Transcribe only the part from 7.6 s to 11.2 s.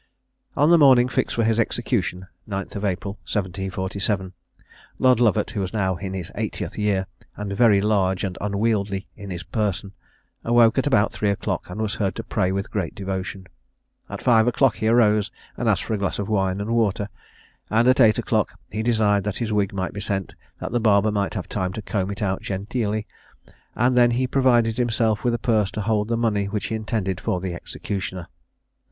large and unwieldy in his person, awoke at about